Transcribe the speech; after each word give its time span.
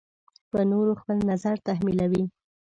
په 0.51 0.59
نورو 0.71 0.93
خپل 1.01 1.17
نظر 1.31 1.55
تحمیلوي. 1.67 2.23